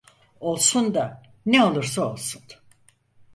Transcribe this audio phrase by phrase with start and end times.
[0.39, 2.41] Olsun da, ne olursa olsun!